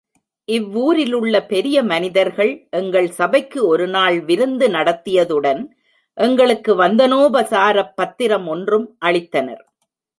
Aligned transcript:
இவ்வூரிலுள்ள 0.49 1.35
பெரிய 1.45 1.83
மனிதர்கள், 1.83 2.67
எங்கள் 2.69 3.09
சபைக்கு 3.09 3.59
ஒரு 3.67 3.87
நாள் 3.87 4.17
விருந்து 4.21 4.67
நடத்தியதுடன் 4.67 5.61
எங்களுக்கு 6.17 6.73
வந்தனோபசாரப் 6.75 7.95
பத்திரம் 7.95 8.47
ஒன்றும் 8.47 8.87
அளித்தனர். 9.05 9.63